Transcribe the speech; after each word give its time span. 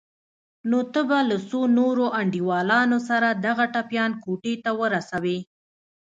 نو 0.69 0.79
ته 0.93 1.01
به 1.09 1.19
له 1.29 1.37
څو 1.49 1.59
نورو 1.79 2.05
انډيوالانو 2.19 2.97
سره 3.09 3.27
دغه 3.45 3.65
ټپيان 3.73 4.11
کوټې 4.23 4.53
ته 4.63 4.71
ورسوې. 4.81 5.37